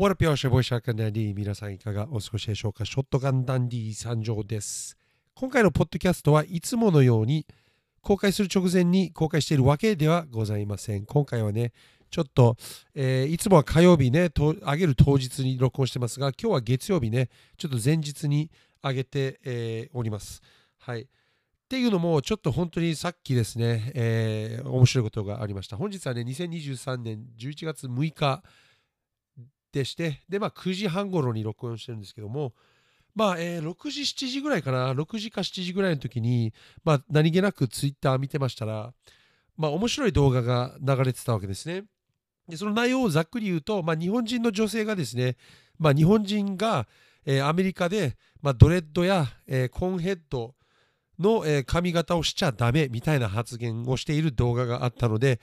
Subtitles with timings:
[0.00, 2.84] What up, yo it's your boy ショットガンダンディ皆さんいかがお過ごしでしょうか？
[2.84, 4.96] ショットガンダンディ参上です。
[5.34, 7.48] 今回のポッドキャストはいつものように
[8.00, 11.04] 公開する直前に公開しているわけではございません。
[11.04, 11.72] 今回はね、
[12.12, 12.56] ちょっと、
[12.94, 18.52] えーいつもは火曜日ね、と上げる当日に録音してますが、今日は月曜日ね、ちょっと前日に
[18.84, 20.42] 上げて、えーおります。
[20.78, 21.02] はい。
[21.02, 21.06] っ
[21.68, 25.76] ていうのも、ちょっと本当にさっきですね、えー面白いことがありました。
[25.76, 28.44] 本日はね、2023年11月6日
[29.72, 32.54] でして、で、まあ、9時半頃に録音してるんですけども、
[33.14, 36.52] まあ、えー6時、7時ぐらいかな、6時か7時ぐらいの時に、
[36.84, 38.92] まあ、何気なくツイッター見てましたら、
[39.56, 41.84] まあ、面白い動画が流れてたわけですね。
[42.48, 45.36] で、その内容をざっくり言うと、まあ、日本人の女性がですね、
[45.78, 46.86] まあ、日本人が、
[47.26, 50.54] えーアメリカで、まあ、ドレッドや、えーコンヘッド
[51.18, 55.40] の、えー髪型をしちゃダメみたいな発言をしている動画があったので、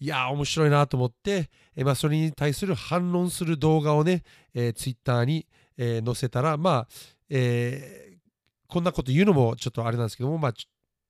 [0.00, 4.22] いやー面白いなと思って、えまあ、それに対する反論する動画をね、
[4.54, 6.88] えー、ツイッターに、え載せたら、まあ、
[7.28, 8.16] え
[8.68, 10.54] こんなこと言うのもちょっとあれなんですけども、まあ、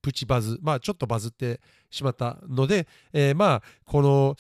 [0.01, 1.61] プチバズ、まあ、ちょっとバズって
[1.91, 4.37] しまったので、えまあ、この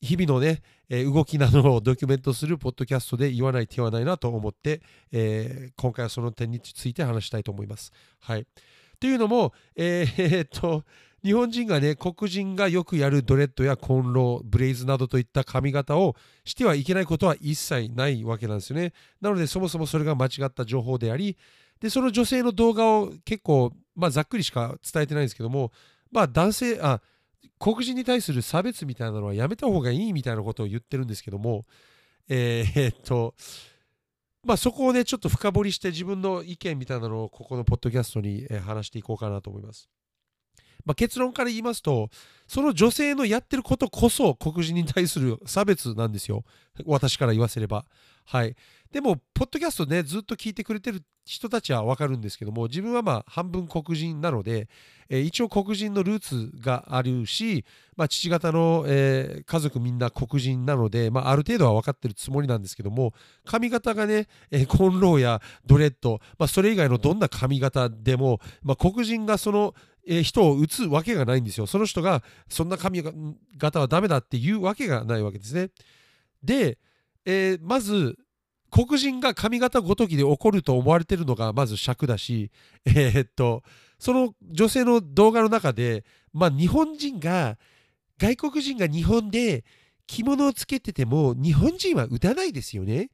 [0.00, 4.82] 日々のね、え動きなどをドキュメントするポッドキャストで言わない手はないなと思って、
[5.12, 7.90] え今回はその点について話したいと思います。
[8.20, 8.46] はい。
[9.00, 10.84] というのも、ええーっと、
[11.24, 18.92] 日本人がね、黒人がよくやるドレッドやコンロー、ブレイズなどといった髪型をしてはいけないことは一切ないわけなんですよね。
[19.22, 21.38] なので、そもそもそれが間違った情報であり、
[21.80, 25.72] で、その女性の動画を結構、まあ、ざっくりしか伝えてないんですけども、
[26.12, 27.00] まあ、男性、あ、
[27.58, 31.64] 黒人に対する差別みたいなのはやめた方がいいみたいなことを言ってるんですけども、
[32.28, 33.34] えーえーっと、
[34.44, 39.88] まあそこをね、ちょっと深掘りして自分の意見みたいなのをここのポッドキャストに話していこうかなと思います。
[40.84, 42.10] まあ、結論から言いますと、
[42.46, 46.44] その女性のやってることこそ黒人に対する差別なんですよ。
[46.84, 47.84] 私から言わせれば。
[48.26, 48.56] はい。
[48.94, 54.68] でも、ポッドキャストね、ずっと聞いてくれてる人たちはわかるんですけども、自分はまあ半分黒人なので、
[55.08, 57.64] えー一応黒人のルーツがあるし、
[57.96, 63.14] まあ、父方の、えー家族みんな黒人なので、まあ、ある程度は分かってるつもりなんですけども
[63.44, 69.74] 髪型がね、えーコンローやドレッド、まあ、それ以外のどんな髪型でも、まあ、黒人がその、
[70.06, 71.66] えー人を打つわけがないんですよ。
[71.66, 73.02] その人がそんな髪
[73.58, 75.70] 型はダメだっていうわけがないわけですね。
[76.44, 76.78] で、
[77.24, 78.18] えーまず
[78.74, 82.50] 黒人が髪型ごときで怒ると思われてるのがまず尺だし、
[82.84, 83.62] えーっと
[84.00, 87.56] その女性の動画の中で、まあ、日本人が
[88.18, 89.64] 外国人が日本で
[90.08, 93.10] 着物をつけてても日本人は打たないですよね。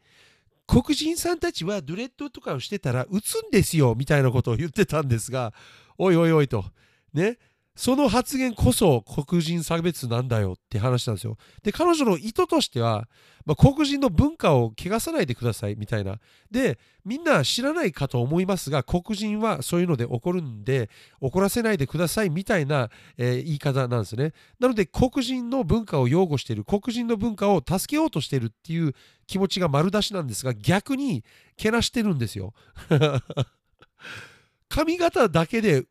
[0.66, 5.53] 黒人さんたちはドレッドとかをしてたら打つんですよみたいなことを言ってたんですが
[5.99, 6.65] おいおいおいと
[7.12, 7.38] ね
[7.81, 11.39] その発言こそ黒人差別なんだよって話なんですよ。
[11.63, 13.09] で彼女の意図としては、
[13.47, 16.19] まあ、黒人の文化を汚さないでくださいみたいな。
[16.51, 20.91] でみんな知らないかと思いますが黒人はそういうので怒るんで
[21.23, 24.35] 怒らせないでくださいみたいな、えー言い方なんですね。
[24.59, 28.93] なので黒人の文化を擁護している黒人の文化を助けようとしているっていう
[29.27, 31.25] 気持ちが丸出しなんですが逆に
[31.57, 32.53] けなしてるんですよ。
[34.69, 35.87] 髪型だけで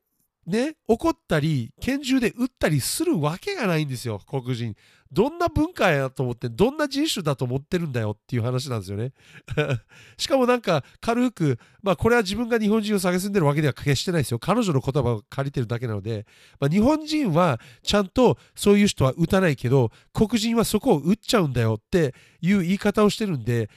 [0.49, 4.75] ね怒ったり拳銃で撃ったりするわけがないんですよ黒人。
[5.11, 9.11] どんな文化やと思ってどんな人種だと思ってるんだよっていう話なんですよね。
[10.17, 14.39] しかもなんか軽くまあこれは自分が日本人を探すんでるわけでは決してないですよ。
[14.39, 16.27] 彼女の言葉を借りてるだけなので、
[16.59, 23.69] まあ、日本人はちゃんとそういう人は撃たないけど黒人はそこを撃っちゃうんだよっていう言い方をしてるんで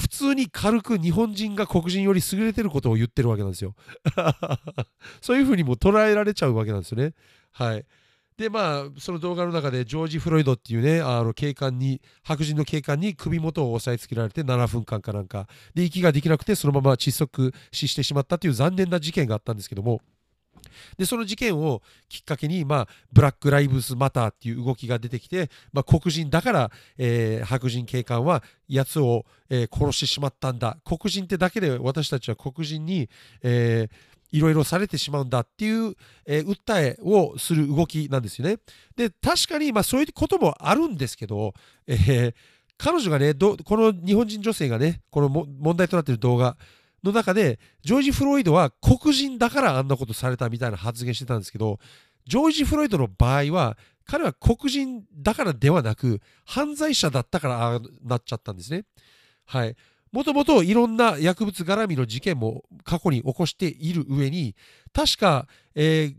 [0.00, 3.74] 普通に軽く日本人が黒人より優れてることを言ってるわけなんですよ。
[5.20, 7.14] そういうふうにも捉えられちゃうわけなんですよね。
[7.52, 7.84] はい。
[8.40, 20.00] でまあその動画の中でジョージ・フロイドっていうねあの警官に白人の警官に首元を押さえつけられて7分間かなんかで息ができなくてそのまま窒息死してしまったという残念な事件があったんですけども
[20.98, 33.08] でその事件をきっかけに、まあ、ブラック・ライブス・マターっていう動きが出てきて、まあ、黒人だから、えー白人警官はやつを、えー殺してしまったんだ黒人ってだけで私たちは黒人に、
[33.42, 33.90] えー
[34.32, 38.58] いろいろされてしまうんだっていう、えー訴えをする動きなんですよね。
[38.96, 41.54] で確かに、まあ、そういうこともあるんですけど、
[41.86, 42.34] えー
[42.82, 46.56] 彼女がねこの日本人女性がねこの問題となっている動画
[47.04, 51.78] の中でジョージ・フロイドは黒人だからあんなことされたみたいな発言してたんですけど
[52.26, 53.76] ジョージ・フロイドの場合は
[54.06, 58.84] 彼は黒人だからではなく犯罪者だったからああなっちゃったんですね。
[59.46, 59.76] はい。
[60.10, 64.56] もともといろんな薬物絡みの事件も過去に起こしている上に
[64.92, 66.14] 確か、えー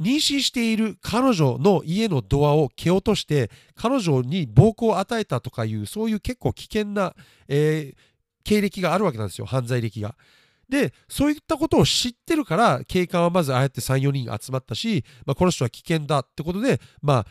[0.00, 7.14] 妊娠している彼女の家のドアを蹴落として彼女に暴行を与えたとかいうそういう結構危険な、
[7.46, 7.96] えー、
[8.44, 10.14] 経歴があるわけなんですよ犯罪歴が。
[10.68, 17.26] でそういったことを知ってるから警官はまずああやって34人集まったし、まあ、この人は危険だってことでまあ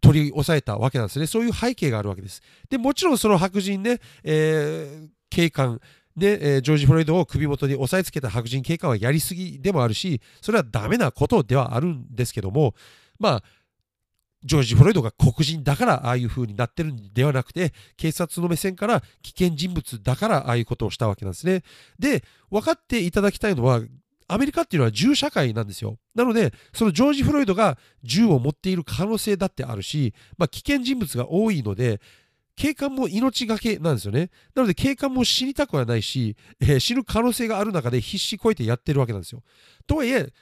[0.00, 5.80] 取り押さえたわけなんですねそういう背景があるわけですでもちろんその白人ね、えー、警官
[6.16, 12.74] で、えー、ジョージ・フロイドを首元に押さえつけた白人警官はやりすぎでもあるしそれはダメなことではあるんですけども
[13.18, 13.42] まあ
[14.44, 21.62] ジョージ・フロイドが黒人だからああいう風になってるんではなくて警察の目線から危険人物だからああいうことをしたわけなんですね。
[21.98, 23.80] で分かっていただきたいのは
[24.28, 25.98] アメリカっていうのは銃社会なんですよ。
[26.14, 32.00] なので、そのジョージ・フロイドが銃を持っている可能性だってあるし、まあ、危険人物が多いので、
[32.56, 34.30] 警官も命がけなんですよね。
[34.54, 39.42] なので警官も死にたくはないし、えー、死ぬ可能性がある中で必死こいてやってるわけなんですよ。
[39.86, 40.32] とはいえ、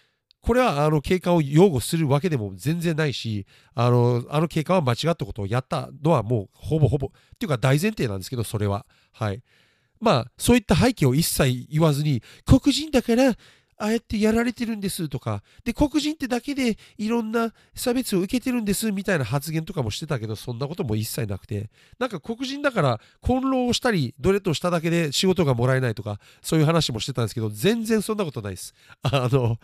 [0.43, 8.87] これはあの警官を擁護するわけでも全然ないし、あのあの警官は間違ったことをやったのはもうほぼほぼ、っていうか大前提なんですけど、それは。
[9.13, 9.43] はい。
[10.01, 13.37] まあ、そういった背景を一切言わずに、黒人だから
[13.81, 28.75] ああやってやられてるんですとか、で、黒人ってだけでいろんな差別を受けてるんですみたいな発言とかもしてたけど、そんなことも一切なくて、なんか黒人だから混乱をしたり、ドレッドしただけで仕事がもらえないとか、そういう話もしてたんですけど、全然そんなことないです。
[29.03, 29.57] あの、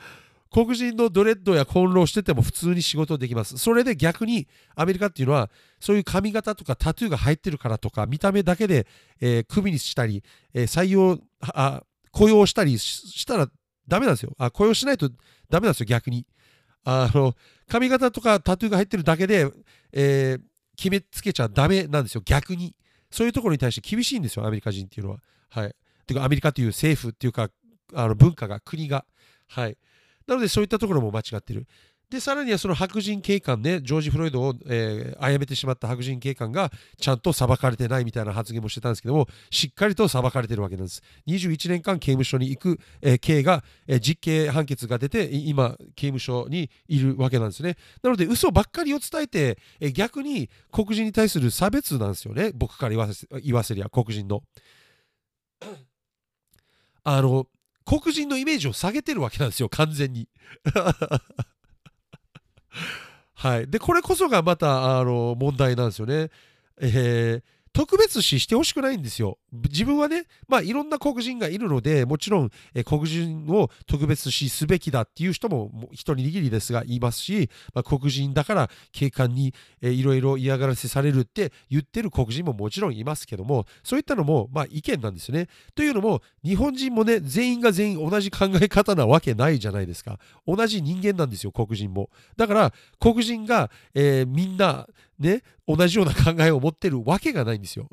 [0.52, 3.58] 黒人のドレッドや混乱してても普通に仕事できます。
[3.58, 5.50] それで逆にアメリカっていうのは
[5.80, 8.86] そういう髪型とかタトゥーが入ってるからとか見た目だけで、
[9.20, 10.22] えー、首にしたり、
[10.54, 13.48] えー、採用あ雇用したりしたら
[13.88, 14.34] ダメなんですよ。
[14.38, 15.10] あ雇用しないと
[15.50, 16.26] ダメなんですよ、逆に。
[16.84, 17.34] あの、
[17.68, 19.50] 髪型とかタトゥーが入ってるだけで、
[19.92, 20.40] えー、
[20.76, 22.74] 決めつけちゃダメなんですよ、逆に。
[23.10, 25.18] そういうところに対して厳しいんですよ、アメリカ人っていうのは。
[25.50, 25.74] はい。
[26.06, 27.50] ていうか、アメリカという政府っていうか、
[27.94, 29.04] あの文化が、国が。
[29.48, 29.76] はい。
[30.26, 31.66] なので、そういったところも間違ってる。
[32.08, 36.70] で、さらにはその白人警官ね、ジョージ・フロイドを、えー、殺めてしまった白人警官が
[37.00, 41.02] ちゃんと裁かれてないみたいな発言もしてたんですけども、しっかりと裁かれてるわけなんです。
[41.26, 47.76] 21年間刑務所に行く、えー、刑が、えー、実刑判決が出て、今、刑務所にいるわけなんですね。
[48.02, 52.52] なので、嘘ばっかりを伝えて、えー、逆に黒人に対する差別なんですよね。
[52.54, 54.44] 僕から言わせ言わせりゃ、黒人の。
[57.02, 57.48] あの、
[57.86, 60.28] 黒人のイメージを下げてるわけなんですよ、完全に。
[63.34, 63.70] はい。
[63.70, 66.30] で、これこそがまた、あの、問題なんですよね。
[66.78, 67.42] えー、
[67.76, 69.36] 特別視してほしくないんですよ。
[69.52, 79.52] 自分はね、まあいろんな黒人がいるので、もちろん、え黒人を特別視すべきだっていう人も一握りですが言いますし、まあ、黒人だから警官に、
[79.82, 85.48] えいろいろ嫌がらせされるって言ってる黒人ももちろんいますけども、そういったのもまあ意見なんですよね。
[85.74, 90.18] というのも、日本人もね、全員が全員同じ考え方なわけないじゃないですか。
[90.46, 92.08] 同じ人間なんですよ、黒人も。
[92.38, 94.86] だから、黒人が、えー、みんな、
[95.18, 97.88] ね、同じような考えを持ってるわけがないんですよ。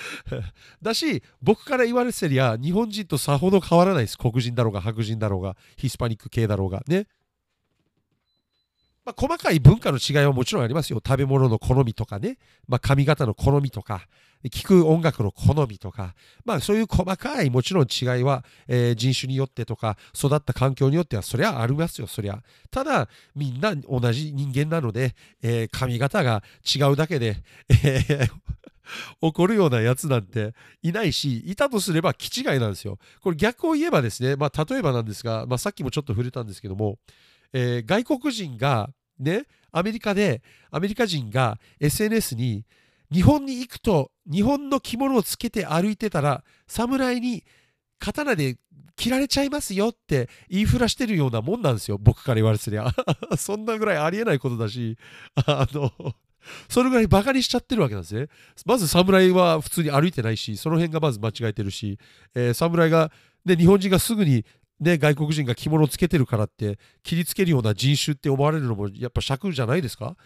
[0.82, 4.18] だし、僕から言われてりゃ、日本人とさほど変わらないです。
[4.18, 6.82] 黒人だろうが、白人だろうが、ヒスパニック系だろうが。
[6.86, 7.06] ね。
[9.04, 11.00] まあ、細かい文化の違いはもちろんありますよ。
[11.04, 14.06] 食べ物の好みとかね、まあ、髪型の好みとか、
[14.50, 22.42] 聴く音楽の好みとか、まあ、そういう細かいもちろん違いは、えー、人種によってとか、育った環境によっては、そりゃありますよ、そりゃ。
[22.70, 27.36] ただ、みんな同じ人間なので、えー、髪型が違うだけで、
[27.68, 28.30] えー
[29.20, 32.98] 怒るようなやつなんていないし、いたとすれば気違いなんですよ。
[33.20, 36.98] これ逆を言えばですね、まあ、例えばなんですが、まあ、さっきもちょっと触れたんですけども、
[37.52, 42.64] えー、外国人がね、アメリカで、アメリカ人が SNS に
[43.12, 47.44] 日本に行くと日本の着物をつけて歩いてたら侍に
[47.98, 48.56] 刀で
[48.96, 51.98] 切られちゃいますよって言いふらしてるようなもんなんですよ。
[51.98, 52.92] 僕から言われてりゃ。
[53.38, 54.96] そんなぐらいありえないことだし。
[55.46, 55.92] あの
[56.68, 58.28] それぐらいバカにしちゃってるわけなんですね。
[58.66, 61.98] まず侍は普通に歩いてないしその辺がまず間違えてるし、
[62.34, 63.12] えー、侍が
[63.44, 64.44] で日本人がすぐに
[64.80, 70.16] ね、外国人が着物をつけてるからって切りつけるような人種って思われるのもやっぱ尺じゃないですか？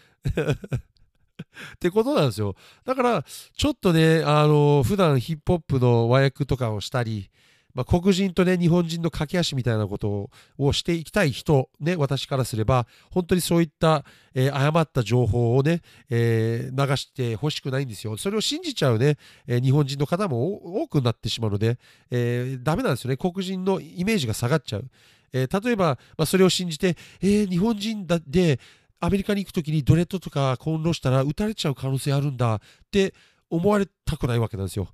[1.75, 2.55] ってことなんですよ。
[2.85, 3.23] だから、
[3.55, 7.29] ちょっとね、あの、普段ヒップホップの和訳とかをしたり、
[7.77, 14.03] まあ、黒人とね、日本人の駆け足みたいなことをしていきたい人、ね、私からすれば、本当にそういった、
[14.33, 18.17] えー、誤った情報をね、えー、流してほしくないんですよ。
[18.17, 21.77] それを信じちゃうね、えー、日本人の方も多くなってしまうので、
[22.09, 23.17] えー、ダメなんですよね。
[23.17, 24.89] 黒人のイメージが下がっちゃう。
[25.31, 28.59] えー、例えば、まあ、それを信じて、えー、日本人だで
[28.99, 32.59] アメリカに行くときにドレッドとか混乱したら撃たれちゃう可能性あるんだっ
[32.91, 33.13] て
[33.49, 34.89] 思われたくないわけなんですよ。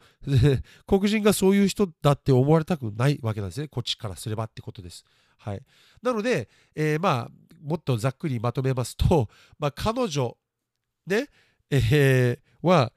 [0.87, 3.67] 黒人がそういう人だって思われたくないわけなんですね。
[3.67, 5.05] こっちからすればってことです。
[5.37, 5.61] はい、
[6.01, 7.31] なので、えー、まあ
[7.61, 9.29] もっとざっくりまとめますと、
[9.59, 10.37] まあ、彼女、
[11.07, 11.27] ね
[11.69, 12.93] えー、は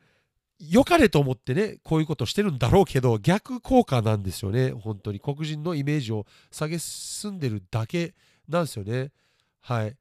[0.59, 8.15] 良かれと思ってねこういうことしてるんだろうけど逆効果なんですよね本当に黒人のイメージを下げ進んでるだけ
[8.49, 9.13] なんですよね
[9.61, 9.97] はい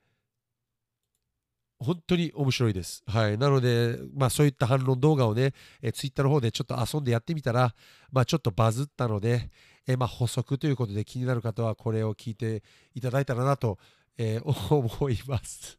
[1.79, 3.03] 本当に面白いです。
[3.05, 3.38] はい。
[3.38, 7.74] なので、まあそういった反論動画をね、えツイッターの方でちょっと遊んでやってみたら、
[8.12, 9.50] まあちょっとバズったので、
[9.88, 12.63] えまあ補足ということで気になる方はこれを聞いて
[12.94, 13.77] いただいたらなと、
[14.17, 15.77] えー、思います。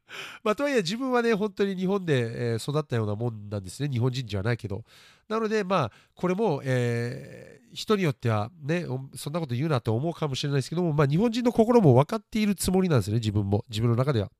[0.42, 3.88] まあとはいえ自分はね、本当に日本で、え育ったようなもんなんですね。
[3.88, 4.84] 日本人じゃないけど。
[5.28, 13.64] なので、まあこれも、えー、人によってはね、そんなこと言うなと思うかもしれないですけども、まあ日本人の心も分かっているつもりなんですね、自分も。
[13.68, 14.30] 自分の中では。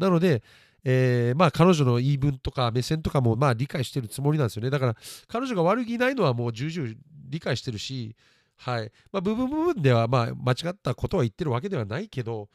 [0.00, 0.42] なので、
[0.82, 4.70] えー、まあ彼女の言い分とか目線とかもまあ理解してるつもりなんですよね。
[4.70, 4.96] だから
[5.28, 6.94] 彼女が悪気ないのはもう重々
[7.28, 8.16] 理解してるし、
[8.56, 12.48] はいまあ、部分部分ではまあ間違ったことは言ってるわけではないけど、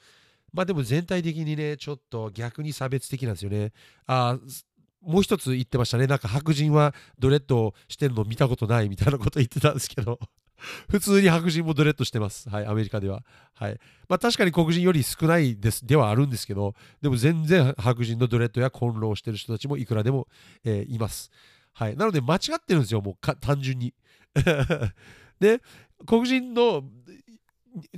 [0.51, 3.71] まあでも全体的にね、ちょっと逆に差別的なんですよね。
[4.07, 4.37] あ
[5.01, 6.07] もう一つ言ってましたね。
[6.07, 10.19] なんか白人はドレッドしてるの見たことないみたいなこと言ってたんですけど
[10.89, 12.49] 普通に白人もドレッドしてます。
[12.49, 13.23] はい、アメリカでは。
[13.53, 13.79] はい。
[14.07, 20.27] まあ確かに黒人より少ないですではあるんですけど、でも全然白人のドレッドやコンロをしてる人たちもいくらでも、
[20.63, 21.31] えー、います。
[21.73, 21.95] はい。
[21.95, 23.93] なので間違ってるんですよ、もう単純に。
[25.39, 25.61] で、
[26.05, 26.83] 黒人の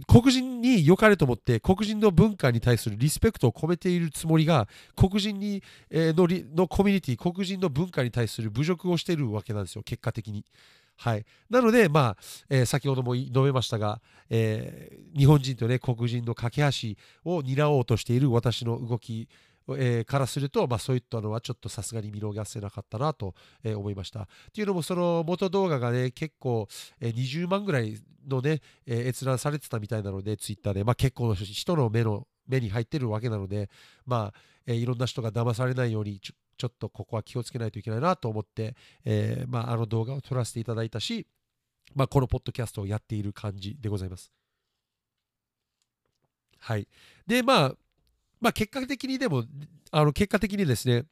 [0.07, 10.45] 黒人に良かれと思って黒人の文化に対するリスペクトを込めているつもりが黒人に、えー、ののコミュニティ黒人の文化に対する侮辱をしているわけなんですよ結果的に。
[10.97, 12.17] はい、なので、まあ
[12.49, 19.29] えー、先ほども述べましたが、えー、日本人と、ね、黒人の架け橋を担おうとしている私の動き
[19.69, 24.21] えー、からすると、まあ、そういったのはちょっとさすがに見逃せなかったなと、えー、思いました。
[24.21, 26.69] っていうのもその元動画がね結構、
[27.01, 33.69] えー、20万ぐらいのね、え閲覧されてたみたいなのでツイッターで、まあ、結構の人の目の目に入ってるわけなので、
[34.05, 36.19] まあえいろんな人が騙されないように
[36.57, 41.27] ちょっとここは気をつけないといけないなと思って、えまあ、あの動画を撮らせていただいたし、
[41.95, 44.31] まあ、このポッドキャストをやっている感じでございます。
[46.59, 46.87] はい。
[47.25, 47.75] で、まあ、
[48.39, 49.45] まあ、結果的にでも、
[49.91, 51.05] あの結果的にですね、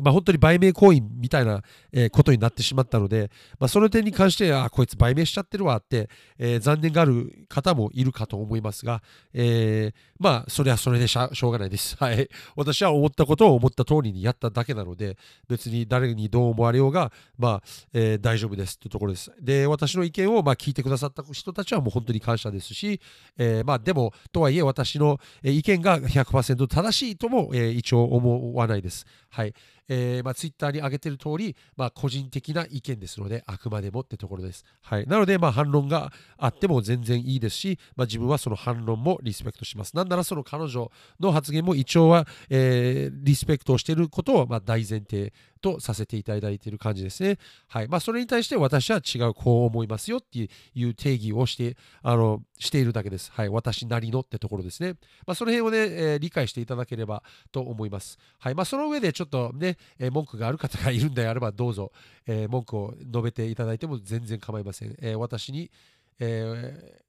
[0.00, 6.08] まあ、本当に売名行為みたいな、え、ことになってしまったので、まあ、その点に関して、あ、こいつ売名しちゃってるわって、
[6.38, 9.02] えー、残念がある方もいるかと思いますが、
[9.34, 11.96] えー、まあ、それはそれでしょうがないです。
[12.00, 12.28] はい。
[12.56, 15.18] 私は思ったことを思った通りにやっただけなので、
[15.48, 19.30] 別に誰にどう思われようが、まあ、えー、大丈夫ですというところです。
[19.40, 22.98] で、私の意見を、ま、聞いてくださった人たちはもう本当に感謝ですし、
[23.36, 29.06] え、まあ、でも、とはいえ私の意見が100%正しいとも、え、一応思わないです。
[29.28, 29.54] はい。
[29.88, 34.64] えーまあ、ツイッターに上げてる通り、まあ、個人的な意見ですので、あくまでもってところです。
[34.80, 39.94] はい、なので、まあ、反論があっても全然いいですし、まあ、自分はその反論もリスペクトします。
[39.96, 47.38] なんならその彼女の発言も一応は、えー、リスペクトをしていることをま大前提とさせていただいている感じですね。
[47.68, 53.30] はいまあ、それに対して私は違う、こう思いますよっていう定義をしてあのしているだけです。
[53.32, 54.94] はい、私なりのってところですね。
[55.26, 58.18] まあ、その辺をね、えー、理解していただければと思います。
[58.38, 61.92] はいまあ、その上でちょっとね、えー、文句がある方がいるんであればどうぞ、
[62.26, 64.96] えー、文句を述べていただいても全然構いません。
[65.00, 65.70] え私に、
[66.18, 67.01] え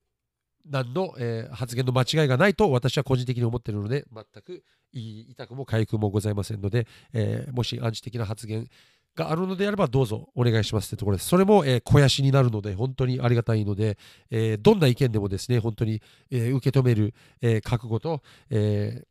[0.65, 8.67] 何の、えー、発言の間違いがないと私は個人的に思っているので全く痛くも痒くもございませんので、えー、もし暗示的な発言
[9.15, 11.29] があるのであればどうぞお願いしますというところです。
[11.29, 13.97] それも、えー、肥やしになるので本当にありがたいので、
[14.31, 16.01] えー、どんな意見でもですね本当に、
[16.31, 19.03] え、受け止める、え覚悟と、え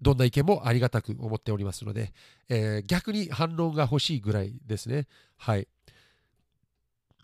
[0.00, 2.12] どんな意見もありがたく思っておりますので、
[2.48, 5.08] え逆に反論が欲しいぐらいですね。
[5.36, 5.66] はい。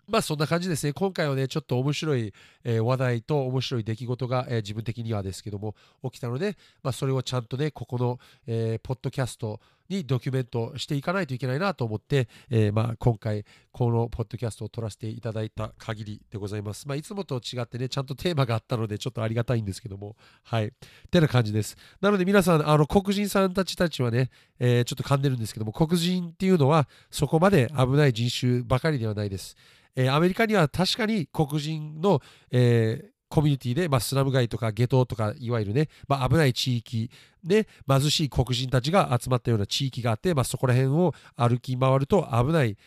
[0.07, 0.93] まあそんな感じですね。
[0.93, 2.33] 今回はね、ちょっと面白い、
[2.63, 9.59] えー、話題と面白い出来事が、えー、自分的にはですけども、起きたので、まあそれをちゃんとね、ここの、えー、ポッドキャスト
[9.89, 16.87] にドキュメントしていかないといけないなと思って、えまあ今回、このポッドキャストを撮らせていただいた限りでございます。
[16.87, 20.67] まあいつもと違ってね、ちゃんとテーマがあったので、ちょっとありがたいんですけども、はい。
[20.67, 20.71] っ
[21.11, 21.77] てな感じです。
[22.01, 29.55] なので皆さん、あの黒人さんたちたちはね、えちょっと噛んでるんですけども、黒人っていうのはそこまで危ない人種ばかりではないです。
[29.95, 32.21] えー、アメリカには確かに黒人の、
[32.51, 37.09] えー、コミュニティで、まあ、スラム街とかゲトとかいわゆるね、まあ、危ない地域
[37.43, 42.77] で貧しい黒人たちが集まったような地域があって、まあ、そこら辺を歩き回ると危ない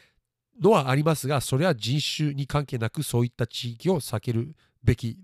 [0.61, 5.19] のはありますがそれは人種に関係なくそういった地域を避けるべき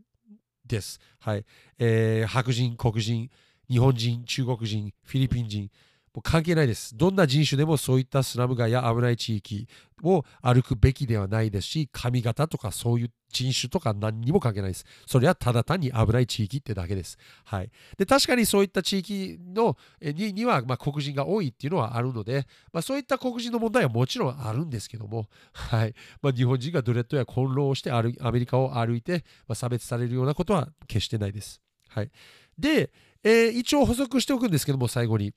[0.67, 0.99] です。
[1.21, 1.45] はい
[1.79, 3.31] えー、白人黒人
[3.69, 5.71] 日本人中国人フィリピン人
[6.15, 6.97] もう関係ないです。
[6.97, 9.69] どんな人種でもそういったスラム街や危ない地域
[10.05, 14.85] を歩くべきではないですし、髪型とかそういう人種とか何にも関係ないです。
[15.07, 17.19] それはただ単に危ない地域ってだけです。
[17.45, 31.61] はい、で確かにそういった地域のにには、まあ、黒人が多いっていうのはあるので、まあ、そういった黒人の問題はもちろんあるんですけども、はいまあ、日本人がドレッドや混乱をしてアメリカを歩いて、まあ、差別されるようなことは決してないです。
[31.89, 32.11] はい、
[32.57, 32.93] で、
[33.25, 35.33] えー、一応補足しておくんですけども最後に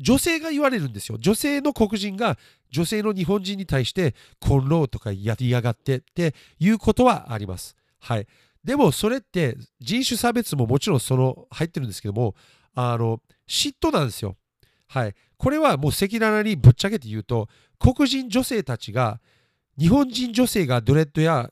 [0.00, 1.18] 女性が言われるんですよ。
[1.18, 2.38] 女性の黒人が
[2.70, 7.76] 女性の日本人に対してコンローとかやりやがってっていうことはあります。
[7.98, 8.26] はい。
[8.64, 12.34] でもそれって人種差別ももちろんその入ってるんですけども、
[12.74, 14.36] あの、嫉妬なんですよ。
[14.88, 15.14] はい。
[15.36, 19.20] これはもう赤裸々にぶっちゃけて言うと、黒人女性たちが
[19.78, 21.50] 日本人女性がドレッドや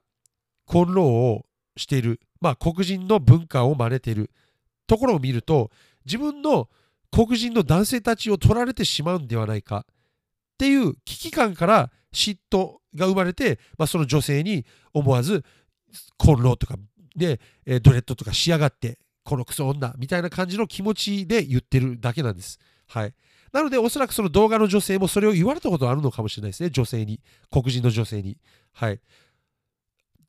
[0.67, 4.31] コンローをしている、まあ黒人の文化を真似ている
[4.87, 5.71] ところを見ると、
[6.05, 6.69] 自分の
[7.13, 9.95] 黒人の男性たちを取られてしまうんではないかっ
[10.59, 15.45] ていう危機感から嫉妬が生まれて、まあ、その女性に思わず
[16.17, 16.77] コンロとか
[17.17, 17.41] で
[17.81, 22.59] ドレッドとかしやがってこのクソ女みたいな感じの気持ちで言ってるだけなんです。
[22.87, 23.15] はい。
[23.53, 26.71] なので、おそらくその動画の女性もそれを言われたことあるのかもしれないですね。
[26.71, 27.21] 女性に。
[27.51, 28.39] 黒人の女性に。
[28.73, 29.01] はい。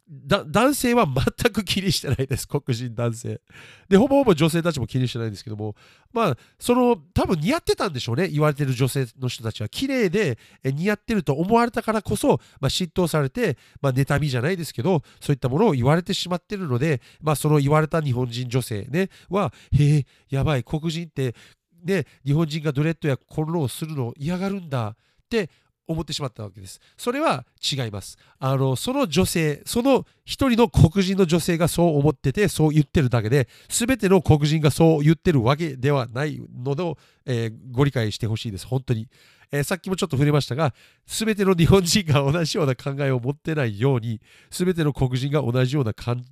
[0.09, 3.41] 男性は全く気にしてないです、黒人男性。
[3.87, 5.75] で、ほぼほぼ女性たちも気にしてないんですけども、
[6.11, 9.69] まあ、その、多分似合ってたんでしょうね、言われてる女性の人たちは。
[9.69, 21.35] 綺麗で似合ってると思われたからこそ、まあ、嫉妬されて、まあ、妬みじゃないですけど、そういったものを言われてしまってるので、まあ、その言われた日本人女性ね、は、へえ、やばい、黒人って、
[21.83, 24.95] ね、日本人がドレッドやコンロをするのを嫌がるんだっ
[25.29, 25.49] て
[25.89, 26.79] 思ってしまったわけです。
[26.97, 28.17] それは違います。
[28.37, 38.67] あの、その女性、その一人の黒人の女性がそう思ってて、そう言ってるだけで、全ての黒人がそう言ってるわけではないので、えー、ご理解してほしいです。
[38.67, 39.07] 本当に。
[39.51, 40.75] えー、さっきもちょっと触れましたが、
[41.07, 46.23] 全ての日本人が同じような考えを持ってないように、全ての黒人が同じようなかん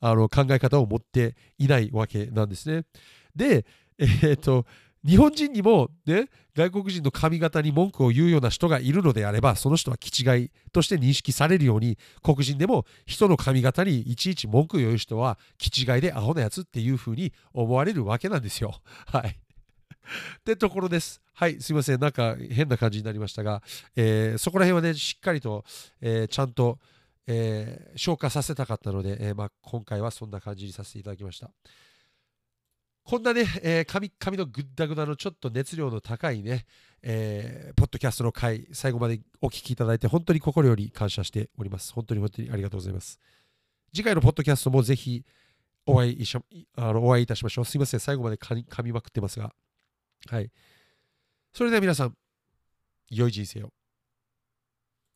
[0.00, 2.84] あの考え方を持っていないわけなんですね。
[3.34, 3.64] で、
[3.98, 4.66] えー、っと、
[5.06, 18.74] 日本人にも、ね、外国人の髪型に文句を言うような人がいるのであれば、その人は気違いとして認識されるように、黒人でも人の髪型にいちいち文句を言う人は気違いでアホなやつっていうふうに思われるわけなんですよ。
[19.06, 19.28] はい。
[19.30, 21.20] ってところです。
[21.34, 22.00] はい、すいません。
[22.00, 23.62] なんか変な感じになりましたが、
[23.94, 25.64] えー、そこら辺はね、しっかりと、
[26.00, 26.78] えー、ちゃんと、
[27.26, 31.50] えー、消化させたかったので、えまあ、今回はそんな感じにさせていただきました。
[33.06, 36.66] こんなね、えー、髪髪のぐったぐだのちょっと熱量の高いね、
[37.02, 41.92] えー、ポッドキャストの回、最後までお聞きいただいて、本当に心より感謝しております。
[41.92, 43.20] 本当に本当にありがとうございます。
[43.94, 45.24] 次回のポッドキャストもぜひ
[45.86, 46.36] お会いし
[46.74, 47.64] あのお会いいたしましょう。
[47.64, 49.54] すいません、最後まで噛みまくってますが。
[50.28, 50.50] はい。
[51.52, 52.16] それでは皆さん、
[53.08, 53.72] 良い人生を。